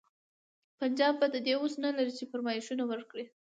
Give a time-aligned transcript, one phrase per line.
[0.79, 3.25] پنجاب به د دې وس نه لري چې فرمایشونه ورکړي.